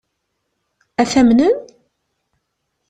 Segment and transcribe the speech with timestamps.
[1.01, 1.55] Ad t-amnen?